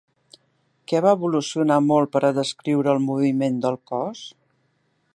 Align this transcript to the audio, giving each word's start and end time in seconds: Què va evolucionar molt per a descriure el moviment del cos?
Què 0.91 1.01
va 1.07 1.11
evolucionar 1.17 1.77
molt 1.89 2.11
per 2.15 2.23
a 2.29 2.33
descriure 2.39 2.91
el 2.97 3.05
moviment 3.11 3.61
del 3.67 3.81
cos? 3.93 4.27